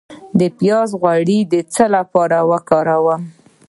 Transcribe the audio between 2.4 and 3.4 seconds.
وکاروم؟